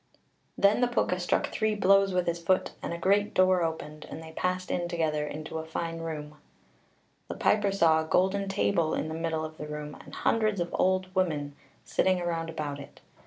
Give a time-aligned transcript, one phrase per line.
[0.57, 4.19] Then the Púca struck three blows with his foot, and a great door opened, and
[4.23, 6.37] they passed in together, into a fine room.
[7.27, 10.73] The piper saw a golden table in the middle of the room, and hundreds of
[10.73, 12.99] old women (cailleacha) sitting round about it.